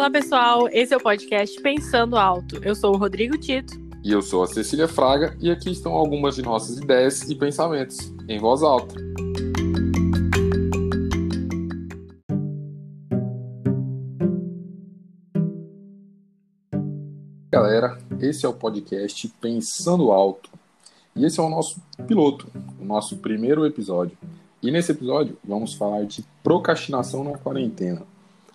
[0.00, 0.66] Olá, pessoal.
[0.72, 2.56] Esse é o podcast Pensando Alto.
[2.64, 3.74] Eu sou o Rodrigo Tito.
[4.02, 8.10] E eu sou a Cecília Fraga, e aqui estão algumas de nossas ideias e pensamentos,
[8.26, 8.94] em voz alta.
[17.52, 20.48] Galera, esse é o podcast Pensando Alto.
[21.14, 24.16] E esse é o nosso piloto, o nosso primeiro episódio.
[24.62, 28.08] E nesse episódio vamos falar de procrastinação na quarentena.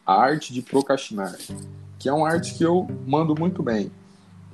[0.05, 1.35] A arte de procrastinar,
[1.97, 3.91] que é uma arte que eu mando muito bem.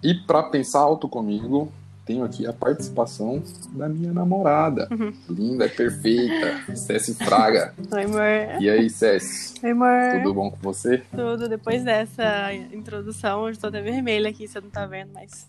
[0.01, 1.71] E para pensar alto comigo,
[2.05, 4.87] tenho aqui a participação da minha namorada.
[4.91, 5.13] Uhum.
[5.29, 7.73] Linda, perfeita, Cési Fraga.
[7.91, 8.61] Oi, amor.
[8.61, 9.53] E aí, Cési?
[9.63, 10.17] Oi, amor.
[10.17, 11.03] Tudo bom com você?
[11.15, 11.47] Tudo.
[11.47, 15.47] Depois dessa introdução, eu estou até vermelha aqui, você não tá vendo, mas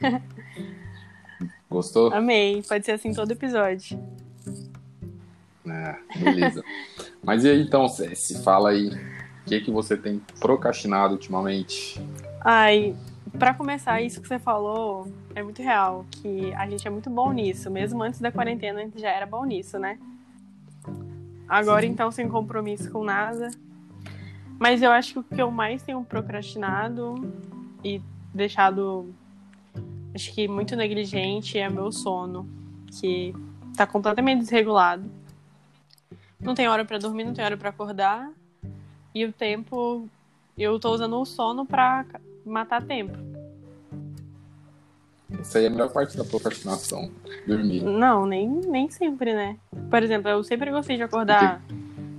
[1.68, 2.12] Gostou?
[2.12, 2.62] amei.
[2.68, 3.98] Pode ser assim todo episódio.
[5.66, 6.62] É, beleza.
[7.22, 8.42] Mas e aí então, Cési?
[8.42, 8.90] Fala aí.
[9.44, 12.00] O que, que você tem procrastinado ultimamente?
[12.40, 12.94] Ai,
[13.38, 17.32] pra começar, isso que você falou é muito real, que a gente é muito bom
[17.32, 17.70] nisso.
[17.70, 19.98] Mesmo antes da quarentena, a gente já era bom nisso, né?
[21.48, 21.92] Agora, Sim.
[21.92, 23.50] então, sem compromisso com nada.
[24.58, 27.14] Mas eu acho que o que eu mais tenho procrastinado
[27.82, 28.00] e
[28.32, 29.12] deixado,
[30.14, 32.48] acho que muito negligente é meu sono,
[33.00, 33.34] que
[33.76, 35.10] tá completamente desregulado.
[36.38, 38.30] Não tem hora pra dormir, não tem hora pra acordar.
[39.14, 40.08] E o tempo,
[40.56, 42.04] eu tô usando o sono pra
[42.44, 43.16] matar tempo.
[45.38, 47.10] Essa aí é a melhor parte da procrastinação.
[47.46, 47.82] Dormir.
[47.82, 49.56] Não, nem, nem sempre, né?
[49.88, 51.62] Por exemplo, eu sempre gostei de acordar.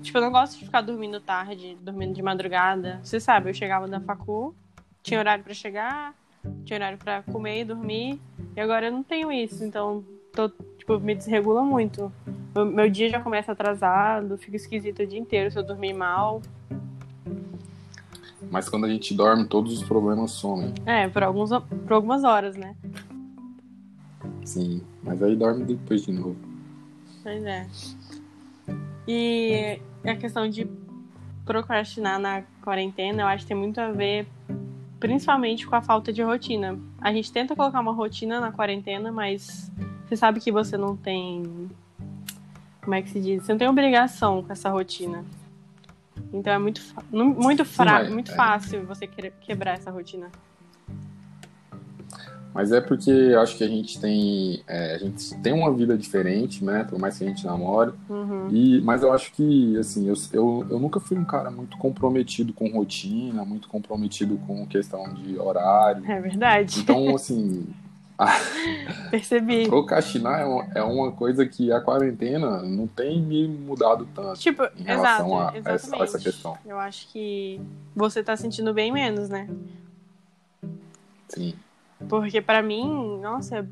[0.02, 3.00] Tipo, eu não gosto de ficar dormindo tarde, dormindo de madrugada.
[3.04, 4.56] Você sabe, eu chegava da facu,
[5.04, 6.16] tinha horário pra chegar,
[6.66, 8.20] tinha horário pra comer e dormir.
[8.56, 12.12] E agora eu não tenho isso, então tô, tipo, me desregula muito.
[12.56, 16.42] Meu, meu dia já começa atrasado, fica esquisito o dia inteiro se eu dormir mal.
[18.52, 20.74] Mas quando a gente dorme, todos os problemas somem.
[20.86, 22.76] É, por, alguns, por algumas horas, né?
[24.44, 24.82] Sim.
[25.02, 26.36] Mas aí dorme depois de novo.
[27.24, 27.66] Pois é.
[29.08, 30.70] E a questão de
[31.46, 34.28] procrastinar na quarentena, eu acho que tem muito a ver,
[35.00, 36.78] principalmente com a falta de rotina.
[37.00, 39.72] A gente tenta colocar uma rotina na quarentena, mas
[40.06, 41.70] você sabe que você não tem.
[42.82, 43.46] Como é que se diz?
[43.46, 45.24] Você não tem obrigação com essa rotina.
[46.34, 48.04] Então é muito, muito, fra...
[48.04, 48.36] mas- muito é.
[48.36, 50.30] fácil você querer quebrar essa rotina.
[52.54, 54.62] Mas é porque eu acho que a gente tem.
[54.68, 56.84] é, a gente tem uma vida diferente, né?
[56.84, 57.94] Por mais que a gente namore.
[58.10, 58.50] Uhum.
[58.52, 62.52] E, mas eu acho que, assim, eu, eu, eu nunca fui um cara muito comprometido
[62.52, 66.04] com rotina, muito comprometido com questão de horário.
[66.06, 66.82] É verdade.
[66.82, 67.66] Então, assim,
[69.10, 69.68] Percebi.
[69.68, 74.64] procrastinar é uma, é uma coisa que a quarentena não tem me mudado tanto Tipo,
[74.78, 76.58] em relação exato, a, essa, a essa questão.
[76.66, 77.60] Eu acho que
[77.96, 79.50] você tá sentindo bem menos, né?
[81.30, 81.54] Sim.
[82.08, 83.68] Porque pra mim, nossa,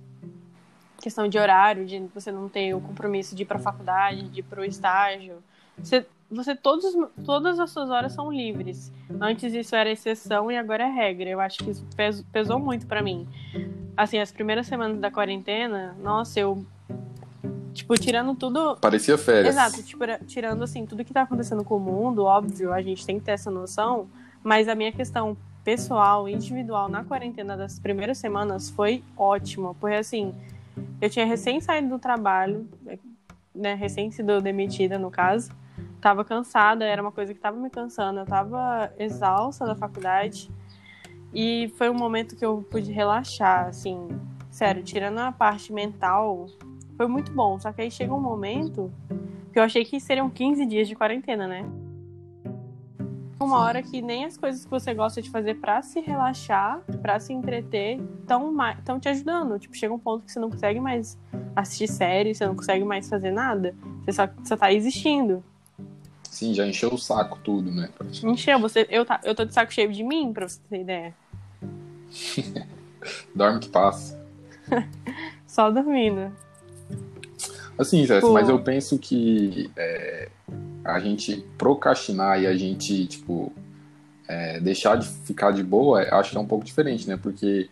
[1.01, 4.43] questão de horário, de você não ter o compromisso de ir pra faculdade, de ir
[4.43, 5.43] pro estágio.
[5.77, 6.85] Você, você todos,
[7.25, 8.91] todas as suas horas são livres.
[9.19, 11.29] Antes isso era exceção e agora é regra.
[11.29, 13.27] Eu acho que isso pes- pesou muito pra mim.
[13.97, 16.63] Assim, as primeiras semanas da quarentena, nossa, eu
[17.73, 19.55] tipo tirando tudo Parecia férias.
[19.55, 23.17] Exato, tipo, tirando assim, tudo que tá acontecendo com o mundo, óbvio, a gente tem
[23.19, 24.07] que ter essa noção,
[24.43, 30.33] mas a minha questão pessoal, individual, na quarentena das primeiras semanas foi ótima, porque assim,
[31.01, 32.67] eu tinha recém saído do trabalho,
[33.53, 35.51] né, recém sido demitida no caso,
[35.99, 40.49] tava cansada, era uma coisa que tava me cansando, eu tava exausta da faculdade,
[41.33, 44.07] e foi um momento que eu pude relaxar, assim,
[44.49, 46.47] sério, tirando a parte mental,
[46.97, 48.91] foi muito bom, só que aí chega um momento
[49.53, 51.65] que eu achei que seriam 15 dias de quarentena, né?
[53.39, 57.19] Uma hora que nem as coisas que você gosta de fazer pra se relaxar, pra
[57.21, 59.57] se entreter, estão te ajudando.
[59.57, 61.17] Tipo, chega um ponto que você não consegue mais
[61.55, 63.73] assistir série, você não consegue mais fazer nada.
[64.03, 65.41] Você só, só tá existindo.
[66.29, 67.89] Sim, já encheu o saco tudo, né?
[68.23, 71.13] Encheu, você, eu, tá, eu tô de saco cheio de mim, pra você ter ideia.
[73.35, 74.17] Dorme que passa.
[75.47, 76.31] Só dormindo.
[77.77, 78.33] Assim, Jéssica, Pô.
[78.33, 80.29] mas eu penso que é,
[80.83, 83.51] a gente procrastinar e a gente, tipo,
[84.27, 87.17] é, deixar de ficar de boa, acho que é um pouco diferente, né?
[87.21, 87.69] Porque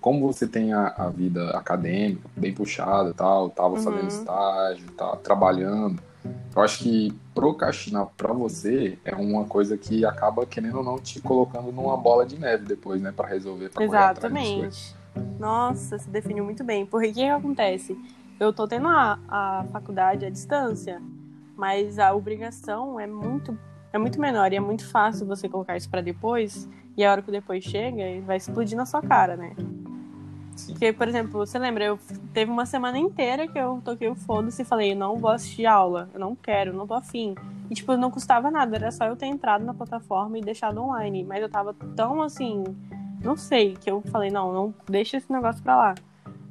[0.00, 3.76] como você tem a, a vida acadêmica bem puxada e tal, tava Uhum.
[3.78, 6.00] fazendo estágio, tá trabalhando,
[6.54, 11.20] eu acho que procrastinar pra você é uma coisa que acaba, querendo ou não, te
[11.20, 13.12] colocando numa bola de neve depois, né?
[13.12, 13.84] Pra resolver, pra.
[13.84, 14.96] Exatamente.
[15.38, 16.84] Nossa, se definiu muito bem.
[16.84, 17.96] Porque o que, acontece?
[18.40, 21.00] Eu tô tendo a, a faculdade à distância,
[21.56, 23.56] mas a obrigação é muito,
[23.92, 27.22] é muito menor e é muito fácil você colocar isso para depois e a hora
[27.22, 29.54] que depois chega, vai explodir na sua cara, né?
[30.66, 31.98] Porque, por exemplo, você lembra, eu
[32.32, 36.08] teve uma semana inteira que eu toquei o foda-se e falei, não vou assistir aula,
[36.12, 37.34] eu não quero, não tô afim.
[37.70, 41.22] E, tipo, não custava nada, era só eu ter entrado na plataforma e deixado online.
[41.24, 42.64] Mas eu tava tão assim,
[43.22, 45.94] não sei, que eu falei, não, não deixa esse negócio pra lá.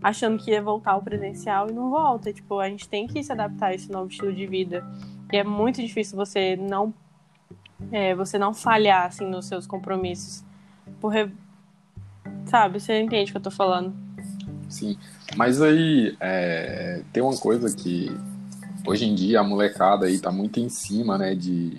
[0.01, 2.31] Achando que ia voltar ao presencial e não volta.
[2.31, 4.85] Tipo, a gente tem que se adaptar a esse novo estilo de vida.
[5.31, 6.93] E é muito difícil você não
[7.91, 10.43] é, você não falhar assim nos seus compromissos.
[10.99, 11.13] Por
[12.47, 13.93] Sabe, você entende o que eu tô falando.
[14.69, 14.97] Sim,
[15.35, 18.11] mas aí é, tem uma coisa que
[18.85, 21.77] hoje em dia a molecada aí tá muito em cima, né, de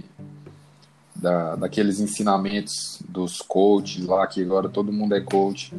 [1.15, 5.75] da, daqueles ensinamentos dos coaches lá, que agora todo mundo é coach,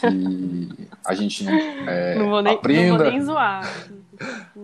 [0.00, 1.46] que a gente
[1.86, 3.62] é, não vou nem, aprenda, não vou nem zoar.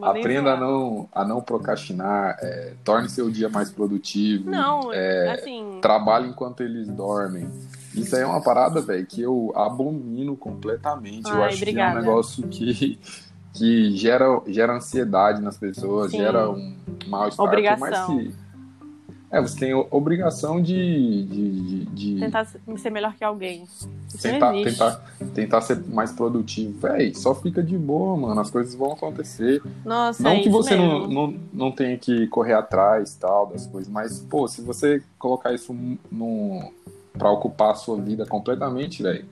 [0.03, 4.49] Aprenda a não, a não procrastinar, é, torne seu dia mais produtivo.
[4.49, 5.79] Não, é, assim.
[5.83, 7.51] Trabalhe enquanto eles dormem.
[7.95, 11.29] Isso aí é uma parada, velho, que eu abomino completamente.
[11.29, 11.93] Ai, eu acho obrigada.
[11.93, 12.99] que é um negócio que,
[13.53, 16.19] que gera, gera ansiedade nas pessoas, Sim.
[16.19, 16.75] gera um
[17.09, 17.45] mal-estar.
[17.47, 18.19] Obrigação.
[18.19, 18.35] que-
[19.33, 21.25] É, você tem obrigação de.
[21.25, 22.45] de, de- de Tentar
[22.77, 23.63] ser melhor que alguém.
[23.63, 23.89] Isso
[24.21, 25.05] tentar, não tentar,
[25.35, 26.81] tentar ser mais produtivo.
[26.81, 28.41] Véi, só fica de boa, mano.
[28.41, 29.63] As coisas vão acontecer.
[29.85, 31.13] Nossa, Não é que isso você não, mesmo.
[31.15, 35.73] não, não tenha que correr atrás tal das coisas, mas, pô, se você colocar isso
[36.11, 36.73] no,
[37.12, 39.25] pra ocupar a sua vida completamente, velho,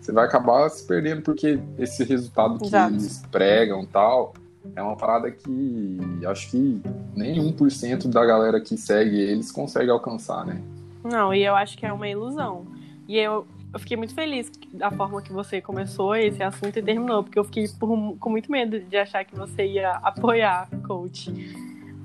[0.00, 2.92] você vai acabar se perdendo, porque esse resultado que Exato.
[2.92, 4.34] eles pregam tal
[4.74, 6.82] é uma parada que acho que
[7.14, 10.60] nem 1% da galera que segue eles consegue alcançar, né?
[11.04, 12.66] Não, e eu acho que é uma ilusão.
[13.08, 17.22] E eu, eu fiquei muito feliz da forma que você começou esse assunto e terminou,
[17.22, 21.32] porque eu fiquei por- com muito medo de achar que você ia apoiar coach.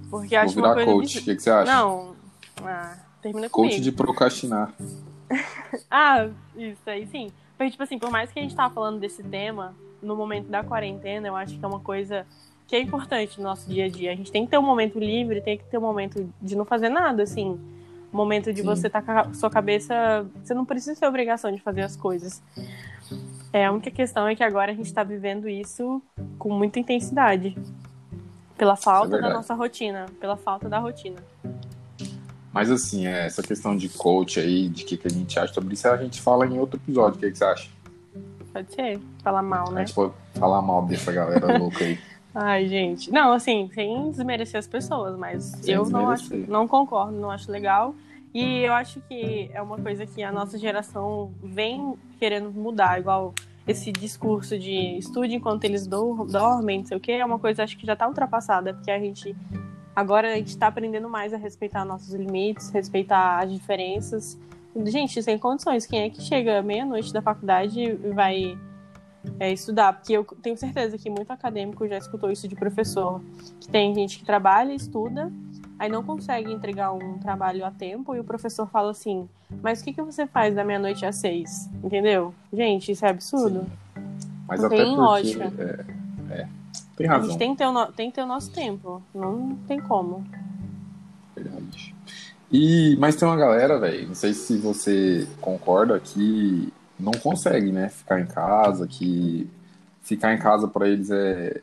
[0.10, 0.92] Porque Vou acho uma virar coisa.
[0.92, 1.18] coach.
[1.20, 1.72] O que, que você acha?
[1.72, 2.16] Não.
[2.64, 3.84] Ah, termina coach comigo.
[3.84, 4.74] de procrastinar.
[5.90, 7.32] Ah, isso aí sim.
[7.58, 10.64] Porque, tipo assim, por mais que a gente tava falando desse tema, no momento da
[10.64, 12.26] quarentena, eu acho que é uma coisa
[12.68, 14.12] que é importante no nosso dia a dia.
[14.12, 16.66] A gente tem que ter um momento livre, tem que ter um momento de não
[16.66, 17.60] fazer nada, assim.
[18.12, 18.68] Um momento de Sim.
[18.68, 20.26] você estar com a sua cabeça.
[20.44, 22.42] Você não precisa ter obrigação de fazer as coisas.
[23.54, 26.02] É, a única questão é que agora a gente tá vivendo isso
[26.40, 27.58] com muita intensidade.
[28.58, 29.34] Pela falta da verdade.
[29.36, 30.06] nossa rotina.
[30.20, 31.18] Pela falta da rotina.
[32.54, 35.74] Mas assim, é, essa questão de coach aí, de que, que a gente acha sobre
[35.74, 37.18] isso, a gente fala em outro episódio.
[37.18, 37.70] O que, que você acha?
[38.52, 39.00] Pode ser.
[39.24, 39.86] Falar mal, A né?
[39.86, 41.98] gente pode falar mal dessa galera louca aí.
[42.36, 43.12] Ai, gente.
[43.12, 47.52] Não, assim, sem desmerecer as pessoas, mas Sem eu não acho, não concordo, não acho
[47.52, 47.94] legal.
[48.34, 53.34] E eu acho que é uma coisa que a nossa geração vem querendo mudar, igual
[53.68, 57.64] esse discurso de estude enquanto eles dor- dormem, não sei o quê, é uma coisa
[57.64, 59.36] acho que já tá ultrapassada, porque a gente
[59.96, 64.38] agora a gente tá aprendendo mais a respeitar nossos limites, respeitar as diferenças.
[64.86, 68.58] Gente, sem condições, quem é que chega meia-noite da faculdade e vai
[69.40, 73.22] é, estudar, porque eu tenho certeza que muito acadêmico já escutou isso de professor,
[73.60, 75.32] que tem gente que trabalha, estuda,
[75.78, 79.28] aí não consegue entregar um trabalho a tempo e o professor fala assim,
[79.62, 81.70] mas o que, que você faz da meia-noite às seis?
[81.84, 82.34] Entendeu?
[82.54, 83.62] Gente, isso é absurdo.
[83.62, 84.02] Sim.
[84.48, 85.02] Mas Não até tem porque.
[85.02, 85.54] lógica.
[85.58, 86.01] É,
[87.02, 87.30] tem A razão.
[87.30, 90.26] gente tem que, ter o no- tem que ter o nosso tempo, não tem como.
[91.36, 91.96] Verdade.
[92.52, 97.90] E, mas tem uma galera, velho, não sei se você concorda, que não consegue, né?
[97.90, 99.50] Ficar em casa, que
[100.02, 101.62] ficar em casa pra eles é.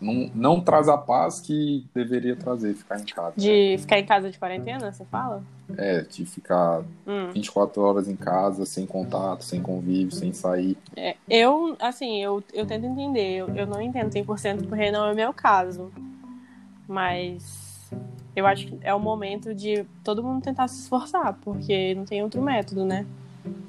[0.00, 3.34] Não, não traz a paz que deveria trazer ficar em casa.
[3.36, 5.42] De ficar em casa de quarentena, você fala?
[5.76, 7.32] É, de ficar Hum.
[7.32, 10.76] 24 horas em casa, sem contato, sem convívio, sem sair.
[10.96, 13.36] É, eu, assim, eu, eu tento entender.
[13.36, 15.92] Eu, eu não entendo 100% porque não é o meu caso.
[16.86, 17.90] Mas
[18.34, 22.22] eu acho que é o momento de todo mundo tentar se esforçar, porque não tem
[22.22, 23.06] outro método, né?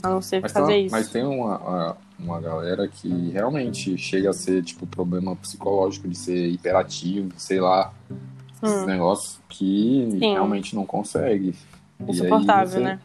[0.01, 0.91] A não ser Mas fazer uma, isso.
[0.95, 6.47] mas tem uma, uma, galera que realmente chega a ser, tipo, problema psicológico de ser
[6.49, 7.93] hiperativo, sei lá,
[8.63, 8.85] esses Hum.
[8.85, 10.33] negócios que Sim.
[10.33, 11.55] realmente não consegue.
[12.07, 12.99] Insuportável, você- né?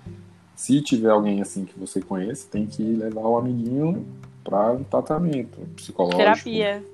[0.56, 4.06] Se tiver alguém assim que você conhece, tem que levar o amiguinho
[4.44, 6.18] para um tratamento psicológico.
[6.18, 6.84] Terapia.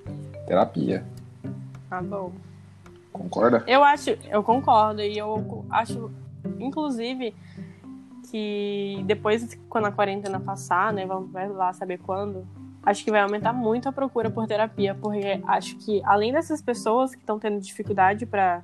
[0.47, 1.05] Terapia.
[1.91, 2.33] Tá bom.
[3.13, 3.63] Concorda?
[3.67, 6.11] Eu acho, eu concordo, e eu acho,
[6.59, 7.35] inclusive,
[8.31, 12.47] que depois, quando a quarentena passar, né, vamos lá saber quando,
[12.83, 17.13] acho que vai aumentar muito a procura por terapia, porque acho que além dessas pessoas
[17.15, 18.63] que estão tendo dificuldade para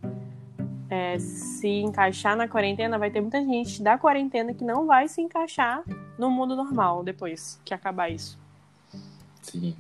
[1.19, 5.83] se encaixar na quarentena, vai ter muita gente da quarentena que não vai se encaixar
[6.17, 8.39] no mundo normal depois que acabar isso.
[9.43, 9.75] Sim.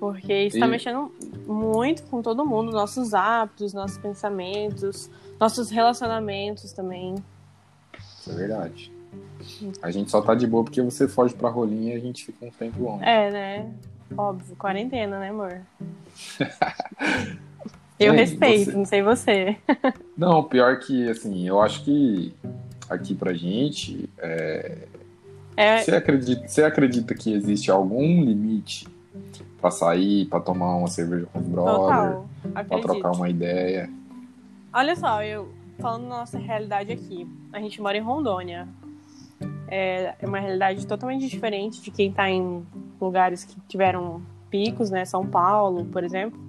[0.00, 1.12] Porque isso tá E- mexendo
[1.46, 7.14] muito com todo mundo, nossos hábitos, nossos pensamentos, nossos relacionamentos também.
[8.24, 8.90] Isso é verdade.
[9.82, 12.46] A gente só tá de boa porque você foge pra rolinha e a gente fica
[12.46, 13.04] um tempo longe.
[13.04, 13.72] É, né?
[14.16, 15.60] Óbvio, quarentena, né, amor?
[18.00, 19.56] Eu Ei, respeito, você- não sei você.
[20.16, 22.34] Não, pior que, assim, eu acho que
[22.88, 24.78] aqui pra gente, é,
[25.56, 28.86] É, você, acredita, você acredita que existe algum limite
[29.60, 32.64] pra sair, pra tomar uma cerveja com os brother, total.
[32.64, 33.88] pra trocar uma ideia?
[34.72, 37.26] Olha só, eu falando da nossa realidade aqui.
[37.52, 38.68] A gente mora em Rondônia.
[39.68, 42.66] É é uma realidade totalmente diferente de quem tá em
[43.00, 45.04] lugares que tiveram picos, né?
[45.04, 46.40] São Paulo, por exemplo.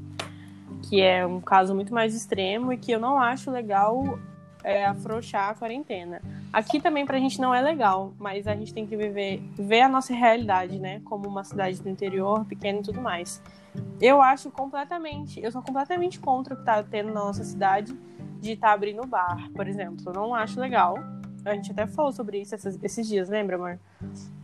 [0.84, 4.20] Que é um caso muito mais extremo e que eu não acho legal
[4.64, 6.22] é, afrouxar a quarentena.
[6.54, 9.90] Aqui também pra gente não é legal, mas a gente tem que viver, ver a
[9.90, 11.02] nossa realidade, né?
[11.04, 13.42] Como uma cidade do interior, pequena e tudo mais.
[14.00, 17.96] Eu acho completamente, eu sou completamente contra o que tá tendo na nossa cidade
[18.46, 20.04] de estar abrindo bar, por exemplo.
[20.06, 20.98] Eu não acho legal.
[21.44, 23.80] A gente até falou sobre isso esses, esses dias, lembra, amor?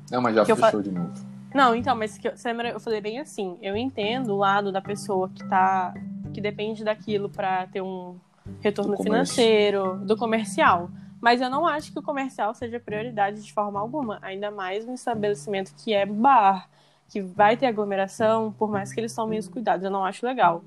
[0.10, 1.12] Não, mas já Que fechou de novo.
[1.54, 4.72] Não, então, mas que eu, você lembra, eu falei bem assim, eu entendo o lado
[4.72, 5.94] da pessoa que tá
[6.34, 8.16] que depende daquilo para ter um
[8.62, 10.90] retorno Do financeiro, do comercial.
[11.20, 14.94] Mas eu não acho que o comercial seja prioridade de forma alguma, ainda mais um
[14.94, 16.70] estabelecimento que é bar,
[17.10, 20.64] que vai ter aglomeração, por mais que eles tomem os cuidados, eu não acho legal.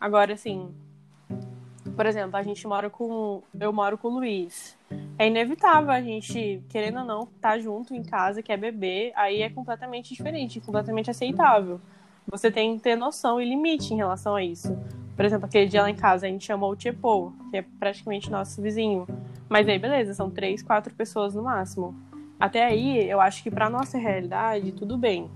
[0.00, 0.74] Agora, assim,
[1.98, 3.42] por exemplo, a gente mora com.
[3.58, 4.78] Eu moro com o Luiz.
[5.18, 9.50] É inevitável a gente, querendo ou não, estar junto em casa, quer beber, aí é
[9.50, 11.80] completamente diferente, completamente aceitável.
[12.30, 14.78] Você tem que ter noção e limite em relação a isso.
[15.16, 18.30] Por exemplo, aquele dia lá em casa a gente chamou o Tchepô, que é praticamente
[18.30, 19.04] nosso vizinho.
[19.48, 21.96] Mas aí, beleza, são três, quatro pessoas no máximo.
[22.38, 25.28] Até aí, eu acho que pra nossa realidade, tudo bem.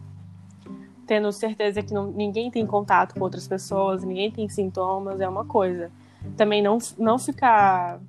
[1.09, 5.45] Tendo certeza que não- ninguém tem contato com outras pessoas, ninguém tem sintomas, é uma
[5.45, 5.90] coisa.
[6.37, 8.00] Também não, não ficar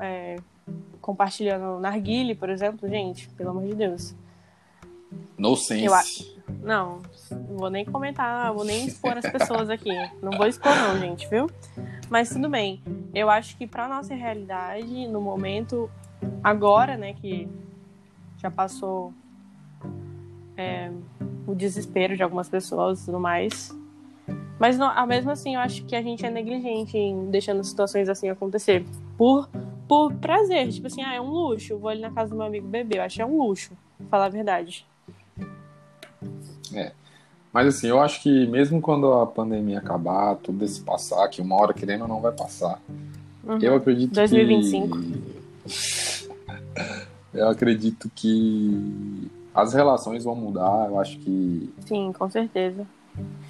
[0.00, 0.36] é,
[1.00, 4.14] compartilhando narguile, por exemplo, gente, pelo amor de Deus.
[5.38, 5.84] No sense.
[5.84, 7.00] Eu acho- Não,
[7.30, 9.90] não vou nem comentar, vou nem expor as pessoas aqui.
[10.22, 11.48] Não vou expor, não, gente, viu?
[12.10, 12.82] Mas tudo bem.
[13.14, 15.88] Eu acho que pra nossa realidade, no momento,
[16.42, 17.48] agora, né, que
[18.36, 19.12] já passou
[20.56, 20.90] é,
[21.46, 23.74] o desespero de algumas pessoas e tudo mais.
[24.60, 28.10] Mas não, ah, mesmo assim, eu acho que a gente é negligente em deixando situações
[28.10, 28.84] assim acontecer.
[29.16, 29.48] Por,
[29.88, 30.68] por prazer.
[30.68, 31.78] Tipo assim, ah, é um luxo.
[31.78, 32.98] Vou ali na casa do meu amigo beber.
[32.98, 34.86] Eu acho que é um luxo, pra falar a verdade.
[37.52, 41.56] Mas assim, eu acho que mesmo quando a pandemia acabar, tudo esse passar, que uma
[41.56, 42.80] hora querendo ou não vai passar,
[43.42, 43.58] Uhum.
[43.60, 44.98] eu acredito 2025.
[45.00, 46.30] que.
[47.34, 52.86] eu acredito que as relações vão mudar, eu acho que Sim, com certeza.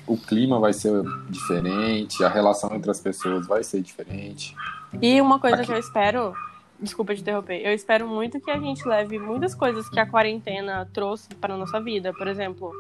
[0.07, 4.57] O clima vai ser diferente, a relação entre as pessoas vai ser diferente.
[5.01, 5.67] E uma coisa Aqui.
[5.67, 6.35] que eu espero,
[6.81, 10.89] desculpa te interromper, eu espero muito que a gente leve muitas coisas que a quarentena
[10.93, 12.13] trouxe para nossa vida.
[12.13, 12.73] Por exemplo,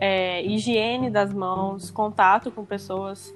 [0.00, 3.32] é, higiene das mãos, contato com pessoas,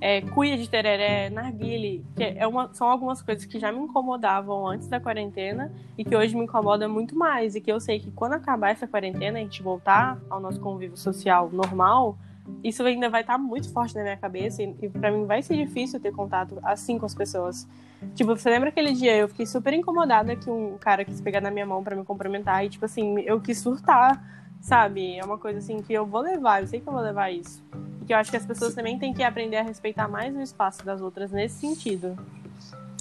[0.00, 4.66] é, cuia de tereré, narguile, que é uma, são algumas coisas que já me incomodavam
[4.66, 7.54] antes da quarentena e que hoje me incomoda muito mais.
[7.54, 10.96] E que eu sei que quando acabar essa quarentena, a gente voltar ao nosso convívio
[10.96, 12.18] social normal,
[12.62, 15.56] isso ainda vai estar muito forte na minha cabeça e, e para mim vai ser
[15.56, 17.66] difícil ter contato assim com as pessoas.
[18.14, 21.50] Tipo, você lembra aquele dia eu fiquei super incomodada que um cara quis pegar na
[21.50, 24.22] minha mão para me cumprimentar e tipo assim, eu quis surtar,
[24.60, 25.18] sabe?
[25.18, 27.62] É uma coisa assim que eu vou levar, eu sei que eu vou levar isso.
[28.02, 30.40] E que eu acho que as pessoas também têm que aprender a respeitar mais o
[30.40, 32.16] espaço das outras nesse sentido.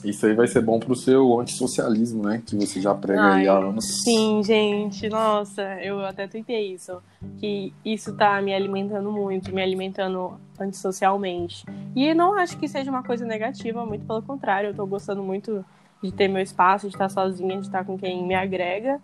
[0.03, 2.41] Isso aí vai ser bom pro seu antissocialismo, né?
[2.46, 4.03] Que você já prega aí há Ai, anos.
[4.03, 7.01] Sim, gente, nossa, eu até tuitei isso.
[7.38, 11.65] Que isso tá me alimentando muito, me alimentando antissocialmente.
[11.96, 15.63] E não acho que seja uma coisa negativa, muito pelo contrário, eu tô gostando muito
[16.01, 19.01] de ter meu espaço, de estar sozinha, de estar com quem me agrega,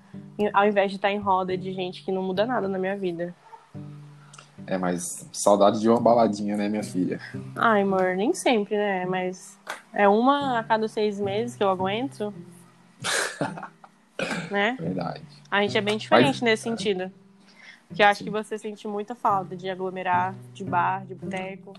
[0.53, 3.35] ao invés de estar em roda de gente que não muda nada na minha vida.
[4.67, 7.19] É, mas saudade de uma baladinha, né, minha filha?
[7.55, 9.05] Ai, amor, nem sempre, né?
[9.05, 9.57] Mas
[9.93, 12.33] é uma a cada seis meses que eu aguento.
[14.49, 14.75] né?
[14.79, 15.21] Verdade.
[15.51, 17.11] A gente é bem diferente Mas- nesse sentido.
[17.87, 21.73] Porque eu acho que você sente muita falta de aglomerar, de bar, de boteco.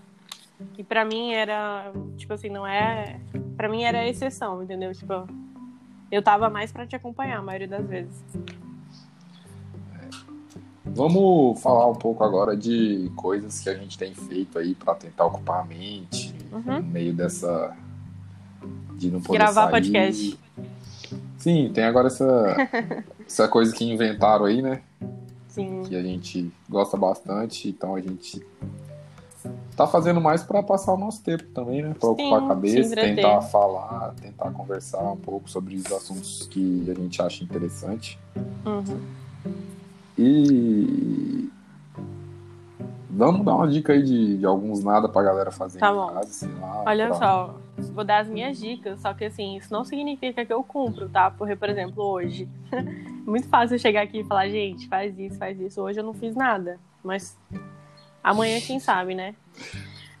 [0.77, 3.19] E pra mim era, tipo assim, não é.
[3.57, 4.93] Pra mim era exceção, entendeu?
[4.93, 5.27] Tipo,
[6.09, 8.23] eu tava mais pra te acompanhar a maioria das vezes.
[10.95, 15.25] Vamos falar um pouco agora de coisas que a gente tem feito aí pra tentar
[15.25, 16.61] ocupar a mente Uhum.
[16.81, 17.75] no meio dessa
[18.95, 19.71] de não poder Gravar sair.
[19.71, 20.39] podcast.
[21.37, 22.55] Sim, tem agora essa
[23.25, 24.81] essa coisa que inventaram aí, né?
[25.49, 25.83] Sim.
[25.83, 28.45] Que a gente gosta bastante, então a gente
[29.75, 31.93] tá fazendo mais para passar o nosso tempo também, né?
[31.99, 36.93] Pra ocupar a cabeça, tentar falar, tentar conversar um pouco sobre os assuntos que a
[36.93, 38.19] gente acha interessante.
[38.65, 38.99] Uhum.
[40.17, 41.49] E
[43.09, 46.07] vamos dar uma dica aí de, de alguns nada pra galera fazer tá bom.
[46.07, 46.83] casa, lá.
[46.85, 47.55] Olha pra- só,
[47.93, 51.29] vou dar as minhas dicas, só que assim, isso não significa que eu cumpro, tá?
[51.31, 52.47] Porque, por exemplo, hoje.
[53.25, 55.81] Muito fácil eu chegar aqui e falar, gente, faz isso, faz isso.
[55.81, 56.79] Hoje eu não fiz nada.
[57.03, 57.37] Mas
[58.23, 59.35] amanhã, quem sabe, né?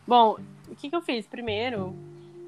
[0.05, 0.35] Bom,
[0.69, 1.25] o que, que eu fiz?
[1.25, 1.95] Primeiro,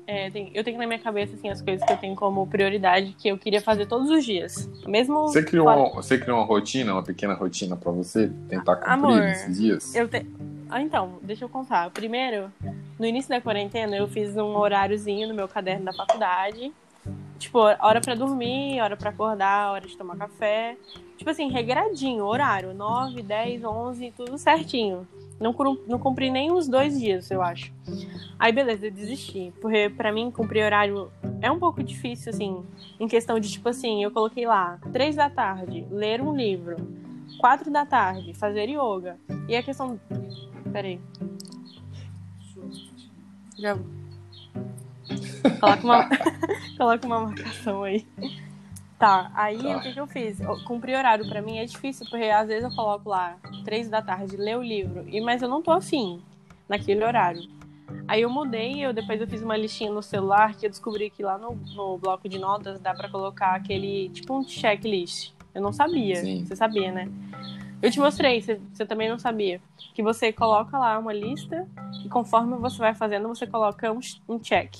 [0.09, 3.15] é, tem- eu tenho na minha cabeça assim, as coisas que eu tenho como prioridade
[3.17, 4.67] que eu queria fazer todos os dias.
[4.87, 5.27] Mesmo.
[5.27, 8.91] Você criou, fora- uma, você criou uma rotina, uma pequena rotina pra você tentar cumprir
[8.93, 9.93] Amor, nesses dias?
[9.95, 10.25] Eu te...
[10.67, 11.91] ah, então, deixa eu contar.
[11.91, 12.51] Primeiro,
[12.97, 16.73] no início da quarentena, eu fiz um horáriozinho no meu caderno da faculdade.
[17.37, 20.75] Tipo, hora pra dormir, hora pra acordar, hora de tomar café.
[21.19, 22.73] Tipo assim, regradinho, horário.
[22.73, 25.05] 9, 10, 11, tudo certinho.
[25.37, 25.53] Não,
[25.85, 27.73] não cumpri nem uns dois dias, eu acho.
[28.39, 29.51] Aí, beleza, eu desisti.
[29.59, 31.11] Porque pra mim, cumprir horário
[31.41, 32.63] é um pouco difícil, assim.
[32.97, 36.77] Em questão de, tipo assim, eu coloquei lá, três da tarde, ler um livro.
[37.37, 39.17] Quatro da tarde, fazer yoga.
[39.49, 39.99] E a questão.
[40.71, 41.01] Peraí.
[43.57, 43.77] Já.
[45.59, 46.09] Coloca uma,
[46.77, 48.07] Coloca uma marcação aí.
[48.99, 49.77] Tá, aí Tá.
[49.77, 50.37] o que, que eu fiz?
[50.65, 54.35] Cumprir horário pra mim é difícil, porque às vezes eu coloco lá, três da tarde,
[54.35, 56.21] ler o livro, e mas eu não tô afim
[56.67, 57.41] naquele horário.
[58.07, 61.23] Aí eu mudei, eu depois eu fiz uma listinha no celular que eu descobri que
[61.23, 65.31] lá no, no bloco de notas dá pra colocar aquele, tipo um checklist.
[65.55, 66.17] Eu não sabia.
[66.17, 66.45] Sim.
[66.45, 67.09] Você sabia, né?
[67.81, 69.61] Eu te mostrei, você, você também não sabia.
[69.93, 71.65] Que você coloca lá uma lista
[72.03, 74.75] e conforme você vai fazendo, você coloca um, um check.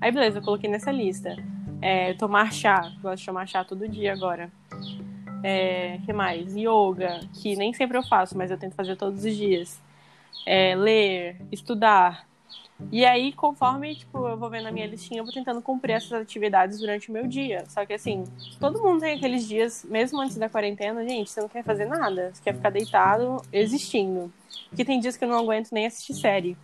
[0.00, 1.36] Aí beleza, eu coloquei nessa lista.
[1.82, 4.50] É, tomar chá, gosto de tomar chá todo dia agora.
[5.42, 6.54] É, que mais?
[6.54, 9.80] Yoga, que nem sempre eu faço, mas eu tento fazer todos os dias.
[10.46, 12.26] É, ler, estudar.
[12.90, 16.12] E aí, conforme tipo, eu vou vendo a minha listinha, eu vou tentando cumprir essas
[16.12, 17.64] atividades durante o meu dia.
[17.68, 18.24] Só que assim,
[18.58, 22.30] todo mundo tem aqueles dias, mesmo antes da quarentena, gente, você não quer fazer nada.
[22.32, 24.32] Você quer ficar deitado, existindo.
[24.68, 26.56] Porque tem dias que eu não aguento nem assistir série.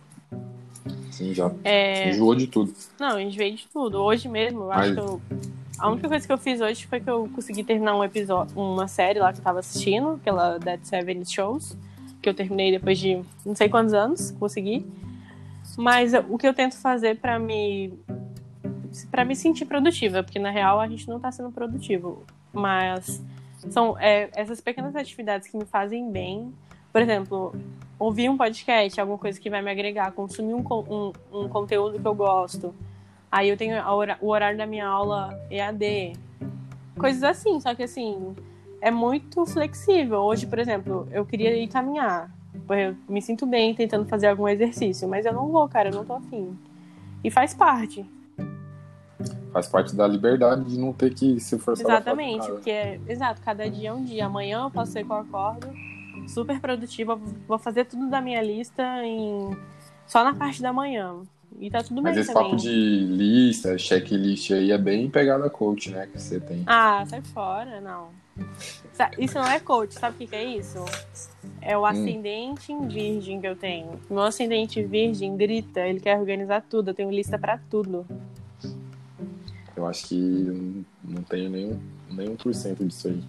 [1.17, 2.71] Sim, já É, enjoou de tudo.
[2.99, 3.97] não, enjoei de tudo.
[4.03, 5.21] Hoje mesmo, eu acho Mas- que eu.
[5.79, 8.87] A única coisa que eu fiz hoje foi que eu consegui terminar um episódio, uma
[8.87, 11.77] série lá que eu tava assistindo, aquela Dead Seven Shows,
[12.21, 14.85] que eu terminei depois de não sei quantos anos, consegui.
[15.77, 17.93] Mas o que eu tento fazer pra me
[19.11, 23.21] para me sentir produtiva, porque na real a gente não tá sendo produtivo, mas
[23.69, 26.51] são é, essas pequenas atividades que me fazem bem.
[26.91, 27.53] Por exemplo,
[27.99, 32.07] ouvir um podcast, alguma coisa que vai me agregar, consumir um, um, um conteúdo que
[32.07, 32.73] eu gosto.
[33.31, 36.13] Aí eu tenho hora- o horário da minha aula EAD.
[36.97, 38.35] Coisas assim, só que assim,
[38.81, 40.19] é muito flexível.
[40.19, 42.31] Hoje, por exemplo, eu queria ir caminhar.
[42.69, 46.05] Eu me sinto bem tentando fazer algum exercício, mas eu não vou, cara, eu não
[46.05, 46.57] tô afim.
[47.23, 48.05] E faz parte.
[49.51, 53.69] Faz parte da liberdade de não ter que se forçar Exatamente, porque é, exato, cada
[53.69, 54.25] dia é um dia.
[54.25, 55.67] Amanhã eu posso ser que eu acordo
[56.27, 57.15] super produtiva,
[57.47, 59.55] vou fazer tudo da minha lista em
[60.05, 61.21] só na parte da manhã.
[61.59, 62.51] E tá tudo Mas bem esse também.
[62.51, 62.69] papo de
[63.09, 66.05] lista, checklist aí é bem pegada coach, né?
[66.05, 66.61] Que você tem.
[66.67, 68.09] Ah, sai fora, não.
[69.17, 70.77] Isso não é coach, sabe o que, que é isso?
[71.61, 71.81] É Hum.
[71.81, 73.99] o ascendente em virgem que eu tenho.
[74.09, 78.05] Meu ascendente virgem grita, ele quer organizar tudo, eu tenho lista pra tudo.
[79.75, 81.79] Eu acho que não- não tenho nenhum,
[82.11, 83.23] nenhum por cento disso aí.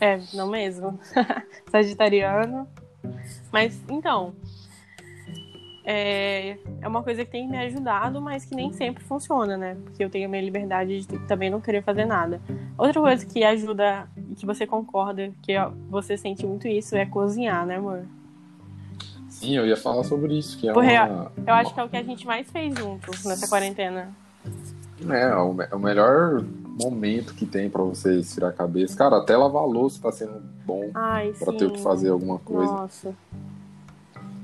[0.00, 0.98] É, não mesmo?
[1.70, 2.68] Sagitariano.
[3.52, 4.34] Mas, então.
[5.86, 9.76] É, é uma coisa que tem me ajudado, mas que nem sempre funciona, né?
[9.84, 12.40] Porque eu tenho a minha liberdade de também não querer fazer nada.
[12.78, 15.52] Outra coisa que ajuda e que você concorda, que
[15.90, 18.02] você sente muito isso, é cozinhar, né, amor?
[19.28, 21.30] Sim, eu ia falar sobre isso, que é Porque uma.
[21.46, 24.10] Eu acho que é o que a gente mais fez juntos nessa quarentena.
[25.10, 26.42] É, o, me- o melhor
[26.74, 28.96] momento que tem pra você estirar a cabeça.
[28.96, 30.90] Cara, até lavar louça tá sendo bom
[31.34, 31.56] sim.
[31.56, 32.72] ter o que fazer alguma coisa.
[32.72, 33.14] Nossa.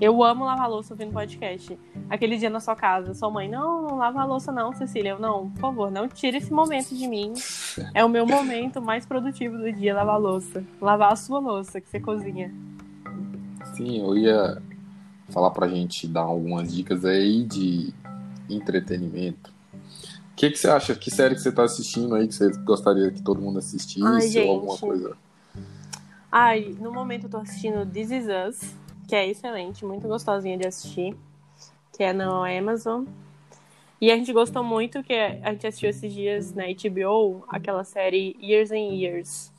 [0.01, 1.79] Eu amo lavar louça ouvindo podcast.
[2.09, 5.11] Aquele dia na sua casa, sua mãe, não, não lava a louça não, Cecília.
[5.11, 7.35] Eu, não, por favor, não tire esse momento de mim.
[7.93, 10.65] É o meu momento mais produtivo do dia, lavar a louça.
[10.81, 12.51] Lavar a sua louça, que você cozinha.
[13.77, 14.63] Sim, eu ia
[15.29, 17.93] falar pra gente dar algumas dicas aí de
[18.49, 19.53] entretenimento.
[20.41, 20.95] O que, que você acha?
[20.95, 24.03] Que série que você tá assistindo aí que você gostaria que todo mundo assistisse?
[24.03, 24.49] Ai, gente.
[24.49, 25.15] ou alguma coisa?
[26.33, 28.75] Ai, no momento eu tô assistindo This Is Us,
[29.07, 31.15] que é excelente, muito gostosinha de assistir,
[31.93, 32.27] que é na
[32.59, 33.05] Amazon.
[34.01, 38.35] E a gente gostou muito, que a gente assistiu esses dias na HBO, aquela série
[38.41, 39.53] Years and Years,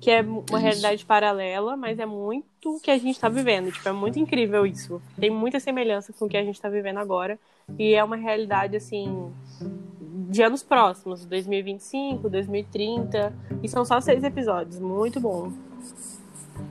[0.00, 0.56] que é uma Isso.
[0.58, 3.72] realidade paralela, mas é muito o que a gente tá vivendo.
[3.72, 5.02] Tipo, é muito incrível isso.
[5.18, 7.36] Tem muita semelhança com o que a gente tá vivendo agora.
[7.76, 9.32] E é uma realidade, assim,
[10.30, 13.32] de anos próximos, 2025, 2030.
[13.62, 14.78] E são só seis episódios.
[14.78, 15.52] Muito bom.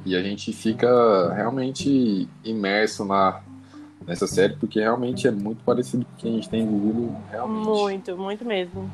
[0.06, 3.42] E a gente fica realmente imerso na,
[4.08, 7.68] nessa série, porque realmente é muito parecido com o que a gente tem vivido realmente.
[7.68, 8.90] Muito, muito mesmo.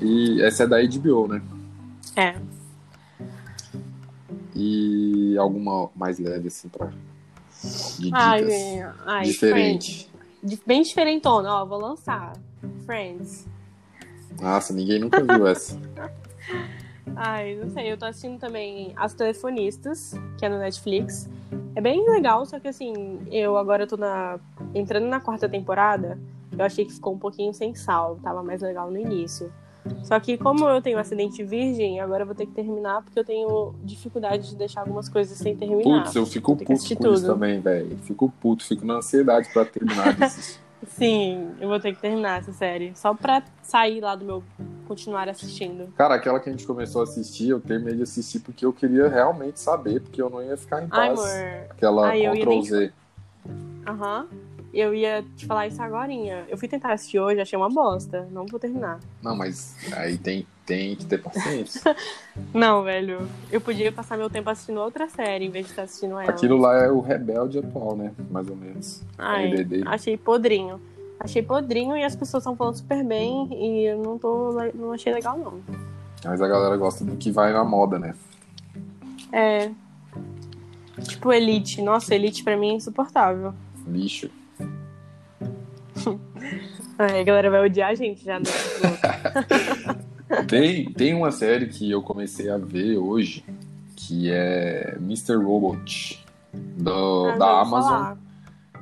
[0.00, 1.42] E essa é da HBO, né?
[2.14, 2.36] É.
[4.54, 6.90] E alguma mais leve, assim, pra.
[7.96, 10.10] De dicas Ai, ai, diferente.
[10.66, 12.34] Bem diferentona, ó, vou lançar.
[12.84, 13.46] Friends.
[14.40, 15.78] Nossa, ninguém nunca viu essa.
[17.14, 21.28] Ai, não sei, eu tô assistindo também As Telefonistas, que é no Netflix.
[21.74, 24.38] É bem legal, só que assim, eu agora tô na.
[24.74, 26.18] entrando na quarta temporada,
[26.56, 29.52] eu achei que ficou um pouquinho sem sal, tava mais legal no início.
[30.02, 33.24] Só que como eu tenho acidente virgem, agora eu vou ter que terminar porque eu
[33.24, 36.02] tenho dificuldade de deixar algumas coisas sem terminar.
[36.02, 37.20] Putz, eu fico puto com isso tudo.
[37.24, 37.96] também, velho.
[37.98, 40.16] Fico puto, fico na ansiedade pra terminar.
[40.86, 42.92] Sim, eu vou ter que terminar essa série.
[42.94, 44.42] Só pra sair lá do meu.
[44.86, 45.92] continuar assistindo.
[45.96, 49.08] Cara, aquela que a gente começou a assistir, eu terminei de assistir porque eu queria
[49.08, 51.18] realmente saber, porque eu não ia ficar em Ai, paz.
[51.20, 51.66] amor.
[51.70, 52.92] Aquela Ai, eu ia Ctrl nem- Z.
[54.76, 56.12] Eu ia te falar isso agora.
[56.48, 58.28] Eu fui tentar assistir hoje, achei uma bosta.
[58.30, 59.00] Não vou terminar.
[59.22, 61.96] Não, mas aí tem, tem que ter paciência.
[62.52, 63.26] Não, velho.
[63.50, 66.28] Eu podia passar meu tempo assistindo outra série em vez de estar assistindo ela.
[66.28, 68.12] Aquilo lá é o rebelde atual, né?
[68.30, 69.02] Mais ou menos.
[69.16, 69.82] Ai, RBD.
[69.86, 70.78] achei podrinho.
[71.18, 74.52] Achei podrinho e as pessoas estão falando super bem e eu não tô.
[74.74, 75.58] não achei legal, não.
[76.22, 78.14] Mas a galera gosta do que vai na moda, né?
[79.32, 79.70] É.
[81.02, 81.80] Tipo Elite.
[81.80, 83.54] Nossa, Elite pra mim é insuportável.
[83.86, 84.30] Lixo.
[86.98, 88.38] Ai, a galera vai odiar a gente já.
[88.38, 88.46] Né?
[90.48, 93.44] Tem, tem uma série que eu comecei a ver hoje,
[93.94, 95.36] que é Mr.
[95.36, 98.18] Robot, do, Ah, da Amazon, falar.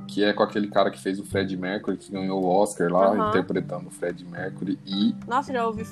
[0.08, 3.08] que é com aquele cara que fez o Fred Mercury, que ganhou o Oscar lá,
[3.08, 3.28] Aham.
[3.28, 4.78] interpretando o Fred Mercury.
[4.86, 5.84] E Nossa, já ouvi.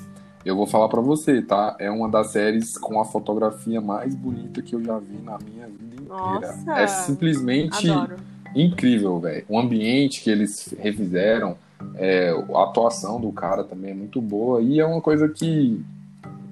[0.43, 1.75] eu vou falar pra você, tá?
[1.79, 5.67] É uma das séries com a fotografia mais bonita que eu já vi na minha
[5.67, 6.55] vida inteira.
[6.55, 6.71] Nossa!
[6.79, 8.15] É simplesmente Adoro.
[8.55, 9.45] incrível, velho.
[9.47, 11.55] O ambiente que eles refizeram,
[11.95, 15.83] é, a atuação do cara também é muito boa e é uma coisa que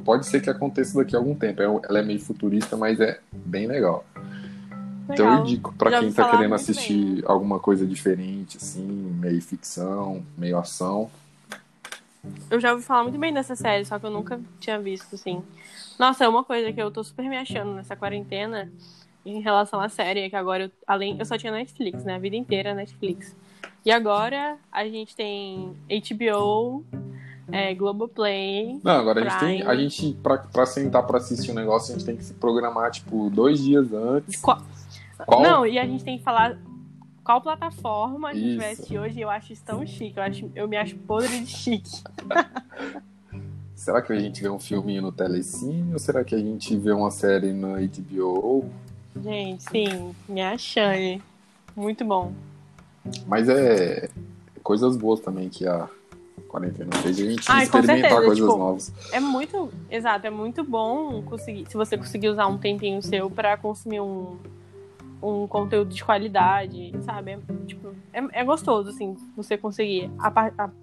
[0.04, 1.62] pode ser que aconteça daqui a algum tempo.
[1.62, 4.06] É- Ela é meio futurista, mas é bem legal.
[5.06, 5.46] Então eu Legal.
[5.46, 11.10] indico pra Já quem tá querendo assistir alguma coisa diferente, assim, meio ficção, meio ação.
[12.50, 15.42] Eu já ouvi falar muito bem dessa série, só que eu nunca tinha visto, assim.
[15.98, 18.72] Nossa, é uma coisa que eu tô super me achando nessa quarentena
[19.26, 22.16] em relação à série, é que agora, eu, além, eu só tinha Netflix, né?
[22.16, 23.36] A vida inteira Netflix.
[23.86, 26.84] E agora a gente tem HBO,
[27.52, 28.80] é, Globoplay.
[28.84, 29.58] Não, agora a gente tem.
[29.58, 29.72] Prime.
[29.72, 32.92] A gente, pra, pra sentar pra assistir um negócio, a gente tem que se programar,
[32.92, 34.40] tipo, dois dias antes.
[34.42, 34.62] Qual-
[35.26, 35.42] Qual?
[35.42, 36.58] Não, e a gente tem que falar
[37.24, 38.82] qual plataforma a gente vai Isso.
[38.82, 39.20] assistir hoje.
[39.20, 40.18] e Eu acho isso tão chique.
[40.18, 42.02] Eu, acho, eu me acho podre de chique.
[43.76, 46.92] Será que a gente vê um filminho no Telecine ou será que a gente vê
[46.92, 48.70] uma série na HBO?
[49.24, 51.20] Gente, sim, me achando.
[51.76, 52.32] Muito bom.
[53.28, 54.10] Mas é
[54.64, 55.90] coisas boas também que a
[56.48, 57.20] quarentena fez.
[57.20, 58.94] A gente Ai, experimentar coisas tipo, novas.
[59.12, 63.58] É muito, exato, é muito bom conseguir, se você conseguir usar um tempinho seu pra
[63.58, 64.38] consumir um,
[65.22, 67.32] um conteúdo de qualidade, sabe?
[67.32, 70.12] É, tipo, é, é gostoso, assim, você conseguir.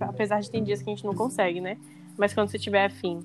[0.01, 1.77] apesar de ter dias que a gente não consegue, né?
[2.17, 3.25] Mas quando você tiver afim.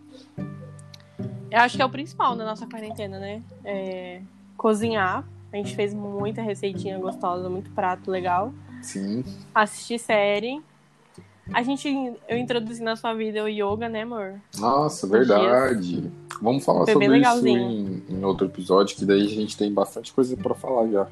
[1.50, 3.42] Eu acho que é o principal na nossa quarentena, né?
[3.64, 4.22] É
[4.58, 5.24] cozinhar.
[5.52, 8.52] A gente fez muita receitinha gostosa, muito prato legal.
[8.84, 9.24] Sim.
[9.56, 10.62] Assistir série.
[11.52, 11.88] A gente,
[12.30, 14.36] eu introduzi na sua vida o yoga, né, amor?
[14.58, 16.10] Nossa, verdade.
[16.42, 20.14] Vamos falar Foi sobre isso em, em outro episódio, que daí a gente tem bastante
[20.14, 21.08] coisa pra falar já.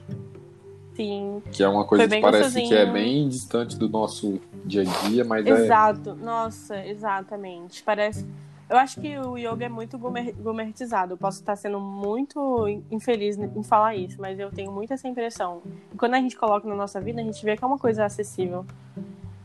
[0.95, 2.93] Sim, Que é uma coisa que parece que é gostosinho.
[2.93, 5.49] bem distante do nosso dia a dia, mas é.
[5.49, 7.81] Exato, nossa, exatamente.
[7.83, 8.25] Parece.
[8.71, 11.11] Eu acho que o yoga é muito gourmet- gourmetizado.
[11.15, 15.61] Eu posso estar sendo muito infeliz em falar isso, mas eu tenho muito essa impressão.
[15.97, 18.65] Quando a gente coloca na nossa vida, a gente vê que é uma coisa acessível.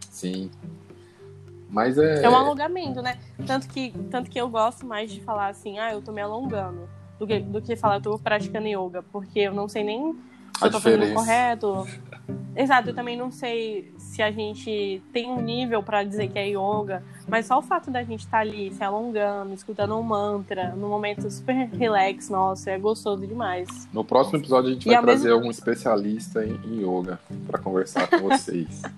[0.09, 0.49] Sim.
[1.69, 2.23] Mas é.
[2.23, 3.19] É um alongamento, né?
[3.45, 6.89] Tanto que, tanto que eu gosto mais de falar assim, ah, eu tô me alongando,
[7.19, 10.63] do que, do que falar eu tô praticando yoga, porque eu não sei nem se
[10.63, 11.85] A eu tô fazendo correto.
[12.55, 16.49] Exato, eu também não sei se a gente tem um nível pra dizer que é
[16.49, 20.89] yoga, mas só o fato da gente estar ali se alongando, escutando um mantra, num
[20.89, 23.69] momento super relax, nossa, é gostoso demais.
[23.93, 27.59] No próximo episódio a gente E vai trazer mesmo- um especialista em, em yoga pra
[27.59, 28.81] conversar com vocês.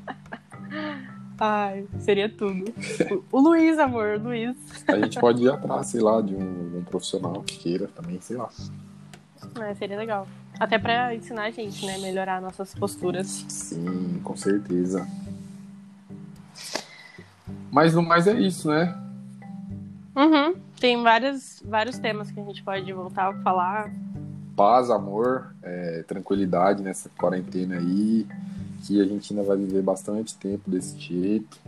[1.40, 2.72] Ai, seria tudo.
[3.30, 4.56] O Luiz, amor, o Luiz.
[4.88, 8.36] A gente pode ir atrás, sei lá, de um, um profissional que queira também, sei
[8.36, 8.48] lá.
[9.60, 10.26] É, seria legal.
[10.58, 11.98] Até pra ensinar a gente, né?
[11.98, 13.44] Melhorar nossas posturas.
[13.48, 15.06] Sim, com certeza.
[17.70, 18.96] Mas no mais é isso, né?
[20.16, 20.54] Uhum.
[20.80, 23.92] Tem vários, vários temas que a gente pode voltar a falar.
[24.56, 28.26] Paz, amor, é, tranquilidade nessa quarentena aí.
[28.82, 31.58] Que a gente ainda vai viver bastante tempo desse jeito.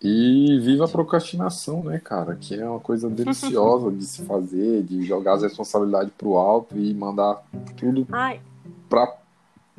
[0.00, 2.36] E viva a procrastinação, né, cara?
[2.36, 6.94] Que é uma coisa deliciosa de se fazer, de jogar as responsabilidades pro alto e
[6.94, 7.42] mandar
[7.76, 8.40] tudo Ai,
[8.88, 9.12] pra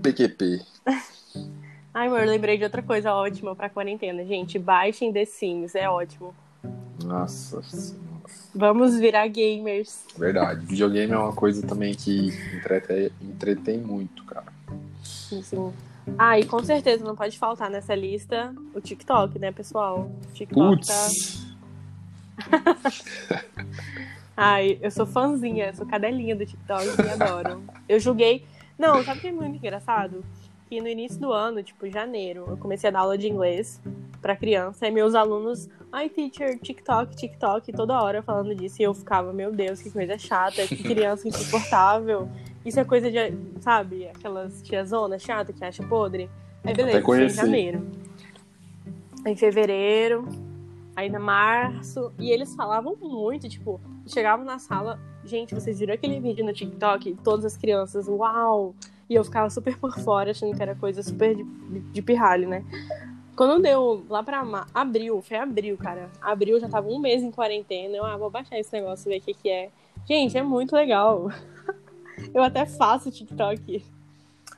[0.01, 0.61] PQP.
[1.93, 4.25] ai, amor, lembrei de outra coisa ótima pra quarentena.
[4.25, 6.35] Gente, baixem The Sims, é ótimo.
[7.03, 8.09] Nossa senhora.
[8.53, 10.03] Vamos virar gamers.
[10.17, 10.65] Verdade.
[10.65, 14.51] Videogame é uma coisa também que entretém, entretém muito, cara.
[15.03, 15.73] Sim, sim.
[16.17, 20.11] Ah, e com certeza não pode faltar nessa lista o TikTok, né, pessoal?
[20.29, 21.09] O TikTok tá.
[24.35, 27.61] Ai, eu sou fãzinha, sou cadelinha do TikTok e adoro.
[27.87, 28.45] Eu julguei.
[28.77, 30.23] Não, sabe o que é muito engraçado?
[30.69, 33.81] Que no início do ano, tipo, janeiro, eu comecei a dar aula de inglês
[34.21, 38.81] pra criança e meus alunos, ai, teacher, TikTok, TikTok, toda hora falando disso.
[38.81, 42.29] E eu ficava, meu Deus, que coisa chata, que criança insuportável.
[42.65, 43.17] Isso é coisa de,
[43.61, 46.29] sabe, aquelas tiazonas chata que acha podre.
[46.63, 47.87] Aí beleza, em janeiro.
[49.25, 50.27] Em fevereiro,
[50.95, 56.19] aí na março, e eles falavam muito, tipo, chegavam na sala, gente, vocês viram aquele
[56.19, 57.17] vídeo no TikTok?
[57.23, 58.75] Todas as crianças, uau!
[59.09, 62.63] E eu ficava super por fora, achando que era coisa super de, de, pirralho, né?
[63.35, 64.43] Quando deu lá pra
[64.73, 66.09] abril, foi abril, cara.
[66.21, 67.95] Abril já tava um mês em quarentena.
[67.95, 69.69] Eu, ah, vou baixar esse negócio, ver o que que é.
[70.05, 71.31] Gente, é muito legal.
[72.33, 73.83] Eu até faço TikTok.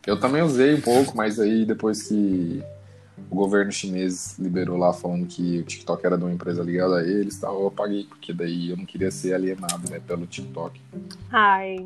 [0.05, 2.63] Eu também usei um pouco, mas aí depois que
[3.29, 7.03] o governo chinês liberou lá falando que o TikTok era de uma empresa ligada a
[7.03, 10.81] eles, tal, eu apaguei, porque daí eu não queria ser alienado né, pelo TikTok.
[11.31, 11.77] Ai,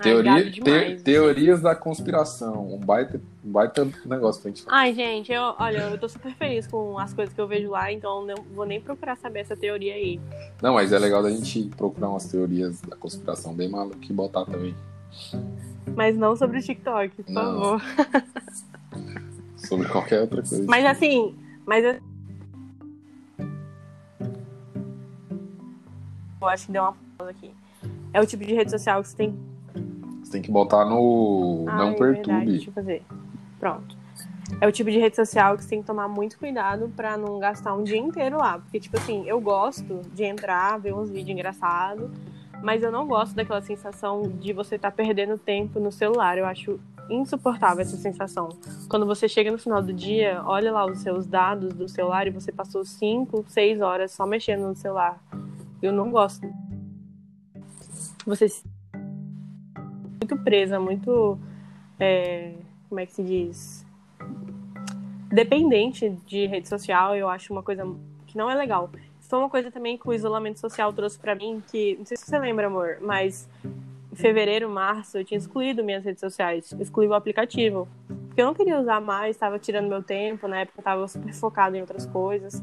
[0.00, 1.02] Teoria, ai, gado te- demais.
[1.02, 4.76] teorias da conspiração, um baita, um baita negócio pra gente falar.
[4.76, 7.90] Ai, gente, eu, olha, eu tô super feliz com as coisas que eu vejo lá,
[7.90, 10.20] então não vou nem procurar saber essa teoria aí.
[10.60, 14.44] Não, mas é legal da gente procurar umas teorias da conspiração bem maluco e botar
[14.44, 14.74] também
[15.96, 17.78] Mas não sobre o TikTok, por Não.
[17.78, 17.82] favor.
[19.56, 20.64] sobre qualquer outra coisa.
[20.66, 21.34] Mas assim,
[21.66, 22.00] mas eu...
[26.40, 27.50] eu acho que deu uma pausa aqui.
[28.12, 29.34] É o tipo de rede social que você tem.
[30.22, 32.46] Você tem que botar no Ah, Não é verdade, Perturbe.
[32.52, 33.02] deixa eu fazer.
[33.58, 33.96] Pronto.
[34.60, 37.38] É o tipo de rede social que você tem que tomar muito cuidado pra não
[37.38, 38.58] gastar um dia inteiro lá.
[38.58, 42.10] Porque, tipo assim, eu gosto de entrar, ver uns vídeos engraçados,
[42.62, 46.38] mas eu não gosto daquela sensação de você estar perdendo tempo no celular.
[46.38, 46.78] Eu acho
[47.10, 48.48] insuportável essa sensação.
[48.88, 52.30] Quando você chega no final do dia, olha lá os seus dados do celular e
[52.30, 55.20] você passou 5, 6 horas só mexendo no celular.
[55.82, 56.46] Eu não gosto.
[58.24, 58.62] Você se
[60.20, 61.38] muito presa, muito.
[61.98, 62.54] é,
[62.88, 63.86] como é que se diz?
[65.28, 67.84] Dependente de rede social, eu acho uma coisa
[68.26, 68.90] que não é legal.
[69.32, 72.26] Foi uma coisa também que o isolamento social trouxe pra mim, que não sei se
[72.26, 73.48] você lembra, amor, mas
[74.12, 77.88] em fevereiro, março, eu tinha excluído minhas redes sociais, excluí o aplicativo.
[78.26, 81.32] Porque eu não queria usar mais, estava tirando meu tempo, na época eu tava super
[81.32, 82.62] focada em outras coisas.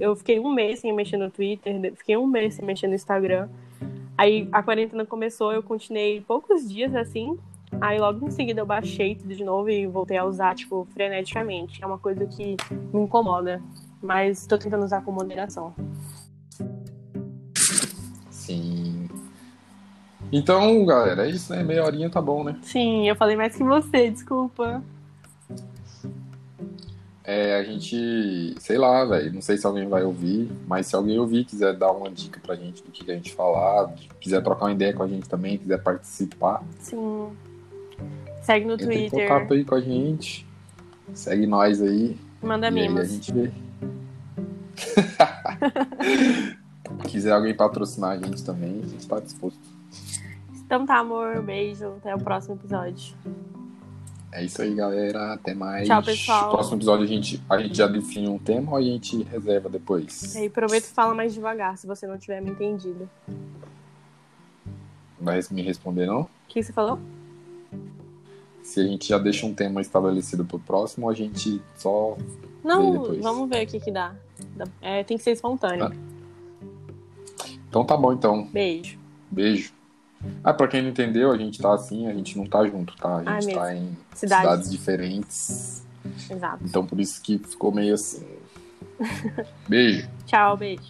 [0.00, 3.50] Eu fiquei um mês sem mexer no Twitter, fiquei um mês sem mexer no Instagram.
[4.16, 7.38] Aí a quarentena começou, eu continuei poucos dias assim.
[7.78, 11.84] Aí logo em seguida eu baixei tudo de novo e voltei a usar, tipo, freneticamente.
[11.84, 12.56] É uma coisa que
[12.90, 13.62] me incomoda.
[14.06, 15.74] Mas tô tentando usar com moderação.
[18.30, 19.08] Sim.
[20.30, 21.64] Então, galera, é isso, né?
[21.64, 22.56] Meia horinha tá bom, né?
[22.62, 24.80] Sim, eu falei mais que você, desculpa.
[27.24, 31.18] É, a gente, sei lá, velho, não sei se alguém vai ouvir, mas se alguém
[31.18, 34.72] ouvir, quiser dar uma dica pra gente do que a gente falar, quiser trocar uma
[34.72, 37.30] ideia com a gente também, quiser participar, Sim.
[38.42, 39.28] Segue no entra em Twitter.
[39.28, 40.46] contato aí com a gente.
[41.12, 42.16] Segue nós aí.
[42.40, 43.50] Manda e aí a gente vê.
[47.08, 49.60] quiser alguém patrocinar a gente também, a gente tá disposto.
[50.66, 51.40] Então tá, amor.
[51.42, 51.94] Beijo.
[51.98, 53.16] Até o próximo episódio.
[54.32, 55.34] É isso aí, galera.
[55.34, 55.86] Até mais.
[55.86, 56.50] Tchau, pessoal.
[56.50, 60.34] Próximo episódio a gente, a gente já define um tema ou a gente reserva depois?
[60.34, 63.08] E aí, prometo falar mais devagar, se você não tiver me entendido.
[65.18, 66.22] Vai me responder, não?
[66.22, 66.98] O que você falou?
[68.62, 72.16] Se a gente já deixa um tema estabelecido pro próximo a gente só.
[72.64, 74.14] Não, vamos ver o que que dá.
[74.80, 75.86] É, tem que ser espontâneo.
[75.86, 75.92] Ah.
[77.68, 78.46] Então tá bom, então.
[78.46, 78.98] Beijo.
[79.30, 79.72] Beijo.
[80.42, 83.16] Ah, pra quem não entendeu, a gente tá assim, a gente não tá junto, tá?
[83.26, 83.60] A Ah, gente mesmo.
[83.60, 84.42] tá em Cidade.
[84.42, 85.86] cidades diferentes.
[86.30, 86.64] Exato.
[86.64, 88.24] Então por isso que ficou meio assim.
[89.68, 90.08] Beijo.
[90.26, 90.82] Tchau, beijo.